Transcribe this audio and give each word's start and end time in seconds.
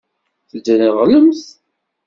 Tedreɣlemt? 0.49 1.43